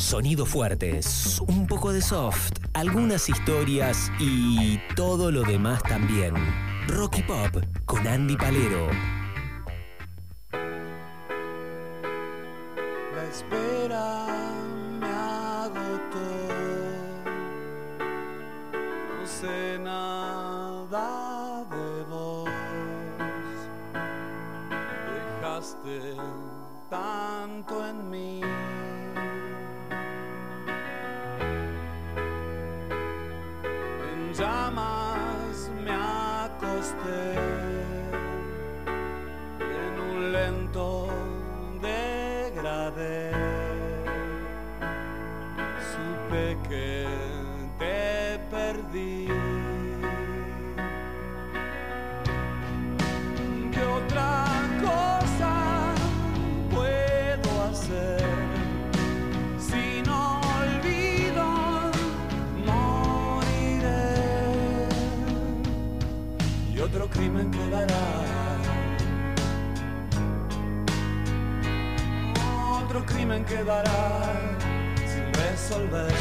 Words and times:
Sonidos 0.00 0.48
fuertes, 0.48 1.42
un 1.46 1.66
poco 1.66 1.92
de 1.92 2.00
soft, 2.00 2.54
algunas 2.72 3.28
historias 3.28 4.10
y 4.18 4.80
todo 4.96 5.30
lo 5.30 5.42
demás 5.42 5.82
también. 5.82 6.34
Rocky 6.88 7.22
Pop 7.22 7.62
con 7.84 8.06
Andy 8.08 8.34
Palero. 8.34 8.88
stay. 36.90 37.59
Crimen 73.30 73.44
quedará 73.44 73.84
sin 75.06 75.32
resolver. 75.34 76.12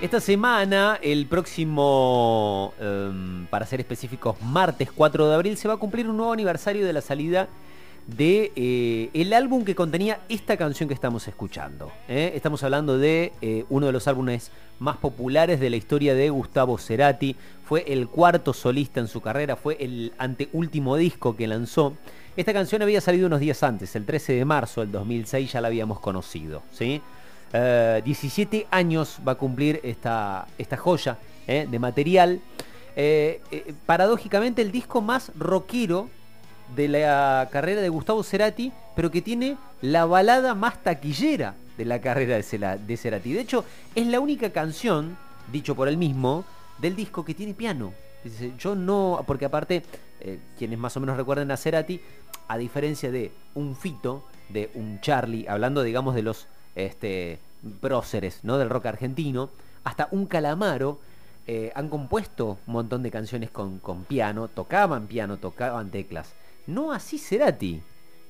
Esta 0.00 0.20
semana, 0.20 0.98
el 1.00 1.26
próximo, 1.26 2.74
em, 2.78 3.46
para 3.46 3.64
ser 3.64 3.80
específicos, 3.80 4.36
martes 4.42 4.90
4 4.92 5.28
de 5.28 5.34
abril, 5.34 5.56
se 5.56 5.66
va 5.66 5.74
a 5.74 5.76
cumplir 5.78 6.08
un 6.08 6.18
nuevo 6.18 6.32
aniversario 6.32 6.84
de 6.84 6.92
la 6.92 7.00
salida 7.00 7.48
de 8.06 8.52
eh, 8.54 9.10
el 9.14 9.32
álbum 9.32 9.64
que 9.64 9.74
contenía 9.74 10.20
esta 10.28 10.56
canción 10.56 10.88
que 10.88 10.94
estamos 10.94 11.26
escuchando. 11.26 11.90
¿eh? 12.08 12.32
Estamos 12.34 12.62
hablando 12.62 12.98
de 12.98 13.32
eh, 13.40 13.64
uno 13.70 13.86
de 13.86 13.92
los 13.92 14.06
álbumes 14.08 14.50
más 14.78 14.98
populares 14.98 15.60
de 15.60 15.70
la 15.70 15.76
historia 15.76 16.14
de 16.14 16.28
Gustavo 16.30 16.76
Cerati. 16.76 17.34
Fue 17.64 17.84
el 17.88 18.08
cuarto 18.08 18.52
solista 18.52 19.00
en 19.00 19.08
su 19.08 19.20
carrera, 19.20 19.56
fue 19.56 19.76
el 19.80 20.12
anteúltimo 20.18 20.96
disco 20.96 21.34
que 21.34 21.46
lanzó. 21.46 21.94
Esta 22.36 22.52
canción 22.52 22.82
había 22.82 23.00
salido 23.00 23.26
unos 23.26 23.40
días 23.40 23.62
antes, 23.62 23.94
el 23.96 24.04
13 24.04 24.34
de 24.34 24.44
marzo 24.44 24.80
del 24.80 24.92
2006 24.92 25.52
ya 25.52 25.60
la 25.60 25.68
habíamos 25.68 26.00
conocido. 26.00 26.62
¿sí? 26.72 27.00
Eh, 27.52 28.02
17 28.04 28.66
años 28.70 29.18
va 29.26 29.32
a 29.32 29.36
cumplir 29.36 29.80
esta, 29.82 30.46
esta 30.58 30.76
joya 30.76 31.18
de 31.46 31.78
material. 31.78 32.40
Paradójicamente 33.86 34.62
el 34.62 34.72
disco 34.72 35.02
más 35.02 35.30
rockero 35.36 36.08
de 36.74 36.88
la 36.88 37.48
carrera 37.50 37.80
de 37.80 37.88
Gustavo 37.88 38.22
Cerati, 38.22 38.72
pero 38.96 39.10
que 39.10 39.22
tiene 39.22 39.56
la 39.80 40.06
balada 40.06 40.54
más 40.54 40.82
taquillera 40.82 41.54
de 41.76 41.84
la 41.84 42.00
carrera 42.00 42.36
de, 42.36 42.96
Cerati. 42.96 43.32
De 43.32 43.40
hecho, 43.40 43.64
es 43.94 44.06
la 44.06 44.20
única 44.20 44.50
canción, 44.50 45.16
dicho 45.52 45.74
por 45.74 45.88
él 45.88 45.96
mismo, 45.96 46.44
del 46.78 46.96
disco 46.96 47.24
que 47.24 47.34
tiene 47.34 47.54
piano. 47.54 47.92
Yo 48.58 48.74
no, 48.74 49.22
porque 49.26 49.44
aparte, 49.44 49.82
eh, 50.20 50.38
quienes 50.56 50.78
más 50.78 50.96
o 50.96 51.00
menos 51.00 51.16
recuerden 51.16 51.50
a 51.50 51.56
Cerati, 51.56 52.00
a 52.48 52.56
diferencia 52.56 53.10
de 53.10 53.32
un 53.54 53.76
Fito, 53.76 54.24
de 54.48 54.70
un 54.74 55.00
Charlie, 55.00 55.46
hablando 55.48 55.82
digamos 55.82 56.14
de 56.14 56.22
los 56.22 56.46
este, 56.74 57.38
próceres 57.80 58.40
¿no? 58.42 58.58
del 58.58 58.70
rock 58.70 58.86
argentino, 58.86 59.50
hasta 59.84 60.08
un 60.10 60.26
Calamaro, 60.26 60.98
eh, 61.46 61.72
han 61.74 61.88
compuesto 61.88 62.58
un 62.66 62.72
montón 62.72 63.02
de 63.02 63.10
canciones 63.10 63.50
con, 63.50 63.78
con 63.78 64.04
piano, 64.04 64.48
tocaban 64.48 65.06
piano, 65.06 65.36
tocaban 65.36 65.90
teclas. 65.90 66.32
No 66.66 66.92
así 66.92 67.18
Cerati, 67.18 67.80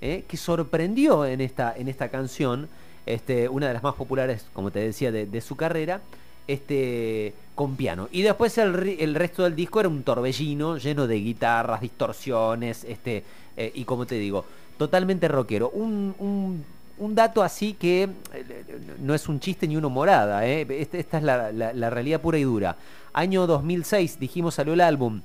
¿eh? 0.00 0.25
que 0.27 0.37
sorprendió 0.37 1.25
en 1.25 1.41
esta, 1.41 1.75
en 1.77 1.89
esta 1.89 2.09
canción, 2.09 2.69
este, 3.06 3.49
una 3.49 3.69
de 3.69 3.75
las 3.75 3.83
más 3.83 3.95
populares, 3.95 4.47
como 4.53 4.71
te 4.71 4.81
decía, 4.81 5.12
de, 5.12 5.41
su 5.41 5.56
carrera, 5.56 6.00
este, 6.47 7.33
con 7.55 7.77
piano. 7.77 8.09
Y 8.12 8.22
después 8.22 8.56
el, 8.59 9.15
resto 9.15 9.45
del 9.45 9.55
disco 9.55 9.81
era 9.81 9.89
un 9.89 10.03
torbellino 10.03 10.78
lleno 10.78 11.06
de 11.06 11.17
guitarras, 11.17 11.81
distorsiones, 11.81 12.84
este, 12.84 13.25
eh, 13.56 13.72
y 13.75 13.84
como 13.84 14.05
te 14.06 14.17
digo, 14.17 14.45
totalmente 14.77 15.28
rockero. 15.28 15.71
Un, 15.71 16.15
un- 16.19 16.75
dato 17.15 17.43
así 17.43 17.75
que 17.75 18.09
eh, 18.33 18.65
no 19.01 19.15
es 19.15 19.28
un 19.28 19.39
chiste 19.39 19.69
ni 19.69 19.77
una 19.77 19.89
morada, 19.89 20.47
¿eh? 20.47 20.66
Este- 20.69 20.99
esta 20.99 21.19
es 21.19 21.25
la, 21.25 21.91
realidad 21.91 22.21
pura 22.21 22.39
y 22.39 22.43
dura. 22.43 22.77
Año 23.12 23.47
2006, 23.47 24.19
dijimos, 24.19 24.55
salió 24.55 24.72
el 24.75 24.81
álbum. 24.81 25.21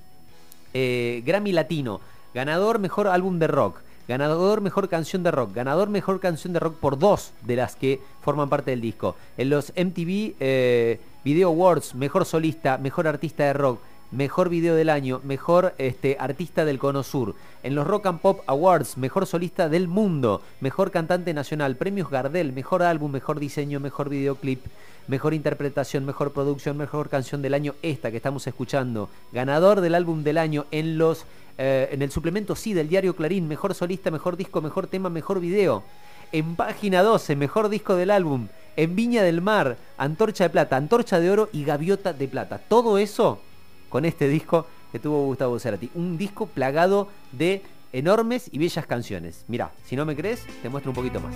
Grammy 0.72 1.52
Latino, 1.52 2.00
ganador 2.34 2.80
mejor 2.80 3.08
álbum 3.08 3.40
de 3.40 3.48
rock, 3.48 3.82
ganador 4.08 4.62
mejor 4.62 4.90
canción 4.90 5.24
de 5.24 5.32
rock, 5.32 5.54
ganador 5.54 5.90
mejor 5.90 6.20
canción 6.20 6.54
de 6.54 6.60
rock 6.60 6.76
por 6.76 6.98
dos 6.98 7.32
de 7.42 7.56
las 7.56 7.76
que 7.76 8.02
forman 8.22 8.50
parte 8.50 8.72
del 8.72 8.82
disco. 8.82 9.16
En 9.38 9.50
los 9.50 9.72
MTV 9.76 10.36
eh, 10.40 11.00
Video 11.24 11.50
Awards, 11.50 11.96
mejor 11.96 12.26
solista, 12.26 12.78
mejor 12.78 13.08
artista 13.08 13.44
de 13.46 13.54
rock, 13.54 13.80
mejor 14.12 14.50
video 14.50 14.76
del 14.76 14.90
año, 14.90 15.22
mejor 15.24 15.74
este, 15.78 16.18
artista 16.20 16.66
del 16.66 16.80
Cono 16.80 17.04
Sur. 17.04 17.36
En 17.64 17.76
los 17.76 17.86
Rock 17.86 18.08
and 18.08 18.20
Pop 18.20 18.42
Awards, 18.48 18.98
mejor 18.98 19.26
solista 19.26 19.70
del 19.70 19.88
mundo, 19.88 20.42
mejor 20.62 20.92
cantante 20.92 21.34
nacional, 21.34 21.76
premios 21.76 22.10
Gardel, 22.10 22.54
mejor 22.54 22.84
álbum, 22.84 23.12
mejor 23.12 23.40
diseño, 23.40 23.80
mejor 23.80 24.10
videoclip, 24.10 24.66
mejor 25.08 25.34
interpretación, 25.34 26.06
mejor 26.06 26.32
producción, 26.32 26.78
mejor 26.78 27.10
canción 27.10 27.42
del 27.42 27.54
año, 27.54 27.76
esta 27.82 28.12
que 28.12 28.18
estamos 28.18 28.48
escuchando. 28.48 29.10
Ganador 29.32 29.82
del 29.82 29.96
álbum 29.96 30.24
del 30.24 30.38
año 30.38 30.66
en 30.72 30.98
los 30.98 31.26
eh, 31.62 31.90
en 31.92 32.02
el 32.02 32.10
suplemento 32.10 32.56
sí 32.56 32.74
del 32.74 32.88
diario 32.88 33.16
Clarín, 33.18 33.48
mejor 33.48 33.76
solista, 33.76 34.10
mejor 34.12 34.38
disco, 34.38 34.62
mejor 34.62 34.88
tema, 34.88 35.10
mejor 35.10 35.42
video. 35.42 35.84
En 36.32 36.56
página 36.56 37.04
12, 37.04 37.36
mejor 37.36 37.68
disco 37.68 37.96
del 37.96 38.12
álbum. 38.12 38.48
En 38.78 38.96
Viña 38.96 39.24
del 39.24 39.42
Mar, 39.42 39.76
Antorcha 39.98 40.46
de 40.46 40.52
Plata, 40.52 40.78
Antorcha 40.78 41.20
de 41.20 41.30
Oro 41.30 41.50
y 41.52 41.66
Gaviota 41.66 42.14
de 42.14 42.30
Plata. 42.30 42.62
Todo 42.70 42.98
eso 42.98 43.42
con 43.90 44.06
este 44.06 44.28
disco 44.28 44.68
que 44.92 45.00
tuvo 45.00 45.26
Gustavo 45.26 45.60
Cerati. 45.60 45.90
Un 45.96 46.18
disco 46.18 46.46
plagado 46.46 47.10
de 47.32 47.62
enormes 47.92 48.50
y 48.52 48.60
bellas 48.60 48.86
canciones. 48.86 49.46
Mirá, 49.48 49.72
si 49.86 49.96
no 49.96 50.06
me 50.06 50.16
crees, 50.16 50.46
te 50.62 50.70
muestro 50.70 50.92
un 50.92 50.96
poquito 50.96 51.20
más. 51.20 51.36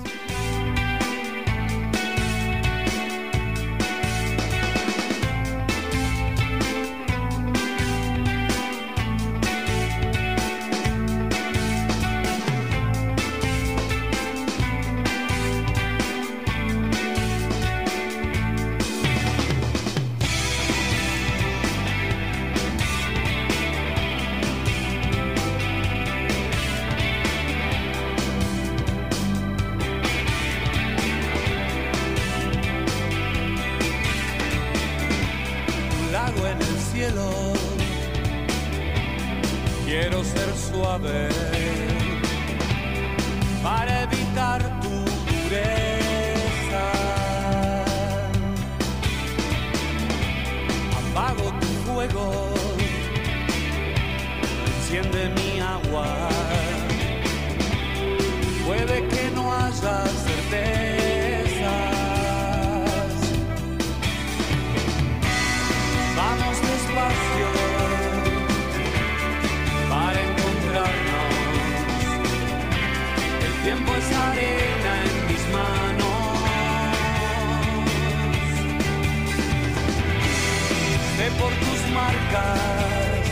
Marcas 81.93 83.29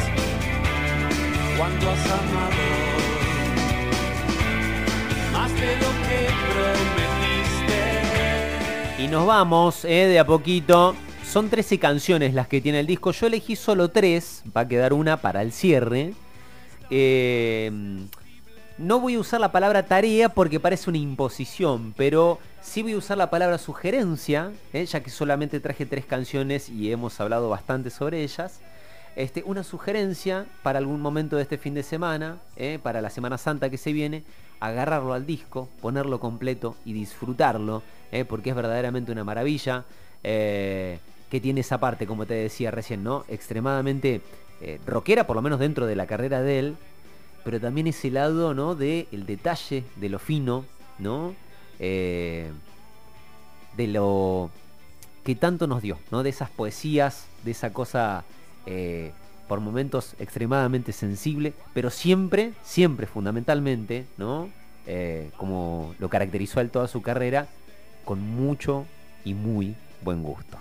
cuando 1.58 1.90
has 1.90 2.06
amado 2.06 2.56
más 5.34 5.54
de 5.54 5.76
lo 5.76 5.92
que 6.08 6.30
prometiste. 6.54 7.82
Y 9.04 9.08
nos 9.08 9.26
vamos 9.28 9.84
eh, 9.86 10.08
de 10.08 10.20
a 10.20 10.26
poquito. 10.26 10.96
Son 11.26 11.50
13 11.50 11.80
canciones 11.80 12.34
las 12.34 12.48
que 12.48 12.62
tiene 12.62 12.80
el 12.80 12.88
disco. 12.88 13.12
Yo 13.12 13.28
elegí 13.28 13.56
solo 13.56 13.90
3. 13.90 14.44
Va 14.56 14.62
a 14.62 14.68
quedar 14.68 14.94
una 14.94 15.18
para 15.18 15.42
el 15.42 15.52
cierre. 15.52 16.14
Eh, 16.90 17.72
no 18.82 19.00
voy 19.00 19.16
a 19.16 19.20
usar 19.20 19.40
la 19.40 19.52
palabra 19.52 19.84
tarea 19.84 20.30
porque 20.30 20.60
parece 20.60 20.90
una 20.90 20.98
imposición, 20.98 21.94
pero 21.96 22.40
sí 22.62 22.82
voy 22.82 22.94
a 22.94 22.98
usar 22.98 23.18
la 23.18 23.30
palabra 23.30 23.58
sugerencia, 23.58 24.52
eh, 24.74 24.86
ya 24.86 25.02
que 25.02 25.10
solamente 25.10 25.60
traje 25.60 25.86
tres 25.86 26.06
canciones 26.06 26.70
y 26.70 26.92
hemos 26.92 27.20
hablado 27.20 27.50
bastante 27.50 27.90
sobre 27.90 28.24
ellas. 28.24 28.60
Este, 29.16 29.44
una 29.46 29.64
sugerencia 29.64 30.46
para 30.64 30.80
algún 30.80 31.02
momento 31.02 31.36
de 31.36 31.44
este 31.44 31.58
fin 31.58 31.74
de 31.74 31.84
semana, 31.84 32.38
eh, 32.56 32.80
para 32.82 33.02
la 33.02 33.10
Semana 33.10 33.38
Santa 33.38 33.70
que 33.70 33.78
se 33.78 33.94
viene, 33.94 34.24
agarrarlo 34.60 35.14
al 35.14 35.26
disco, 35.26 35.70
ponerlo 35.82 36.20
completo 36.20 36.76
y 36.86 36.94
disfrutarlo, 36.94 37.82
porque 38.28 38.50
es 38.50 38.56
verdaderamente 38.58 39.12
una 39.12 39.24
maravilla 39.24 39.86
que 41.32 41.40
tiene 41.42 41.62
esa 41.62 41.80
parte, 41.80 42.06
como 42.06 42.26
te 42.26 42.34
decía 42.34 42.72
recién, 42.72 43.04
¿no? 43.04 43.24
Extremadamente 43.30 44.22
eh, 44.64 44.80
rockera, 44.86 45.26
por 45.26 45.36
lo 45.36 45.42
menos 45.42 45.60
dentro 45.60 45.88
de 45.88 45.96
la 45.96 46.06
carrera 46.06 46.44
de 46.44 46.60
él, 46.60 46.76
pero 47.44 47.60
también 47.60 47.88
ese 47.88 48.12
lado, 48.12 48.54
¿no? 48.54 48.76
De 48.76 49.08
el 49.12 49.26
detalle, 49.26 49.84
de 49.96 50.10
lo 50.10 50.20
fino, 50.20 50.66
¿no? 51.00 51.34
Eh, 51.80 52.52
de 53.78 53.88
lo 53.88 54.52
que 55.24 55.36
tanto 55.36 55.68
nos 55.68 55.82
dio, 55.82 55.98
¿no? 56.12 56.24
De 56.24 56.30
esas 56.30 56.50
poesías, 56.50 57.28
de 57.44 57.52
esa 57.52 57.74
cosa 57.74 58.24
eh, 58.66 59.12
por 59.48 59.60
momentos 59.60 60.16
extremadamente 60.20 60.92
sensible, 60.92 61.54
pero 61.74 61.90
siempre, 61.90 62.54
siempre 62.64 63.08
fundamentalmente, 63.08 64.06
¿no? 64.18 64.50
como 65.38 65.96
lo 66.00 66.10
caracterizó 66.10 66.60
él 66.60 66.70
toda 66.70 66.90
su 66.90 67.02
carrera, 67.02 67.48
con 68.04 68.20
mucho 68.20 68.86
y 69.24 69.34
muy 69.34 69.76
buen 70.04 70.22
gusto. 70.22 70.58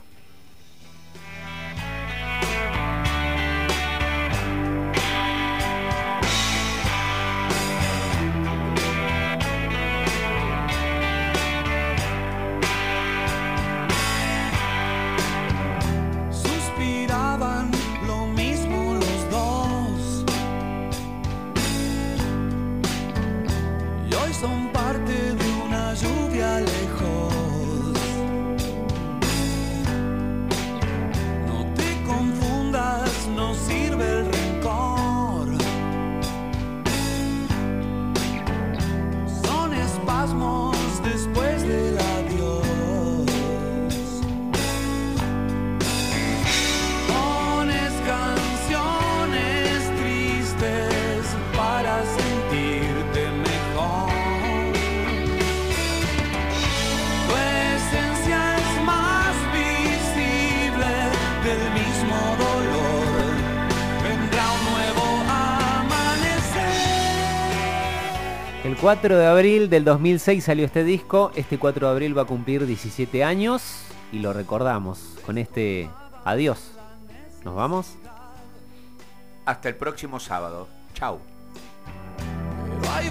4 68.81 69.19
de 69.19 69.27
abril 69.27 69.69
del 69.69 69.85
2006 69.85 70.43
salió 70.43 70.65
este 70.65 70.85
disco. 70.85 71.33
Este 71.35 71.59
4 71.59 71.87
de 71.87 71.93
abril 71.93 72.17
va 72.17 72.23
a 72.23 72.25
cumplir 72.25 72.65
17 72.65 73.23
años 73.23 73.83
y 74.11 74.21
lo 74.21 74.33
recordamos 74.33 75.19
con 75.27 75.37
este 75.37 75.91
adiós. 76.25 76.73
¿Nos 77.45 77.55
vamos? 77.55 77.97
Hasta 79.45 79.69
el 79.69 79.77
próximo 79.77 80.19
sábado. 80.19 80.67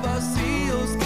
Vacíos 0.03 0.97